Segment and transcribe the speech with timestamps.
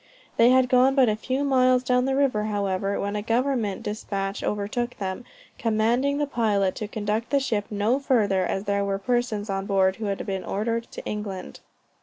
[0.37, 4.43] They had got but a few miles down the river, however, when a government despatch
[4.43, 5.25] overtook them,
[5.59, 9.97] commanding the pilot to conduct the ship no further, as there were persons on board
[9.97, 11.59] who had been ordered to England.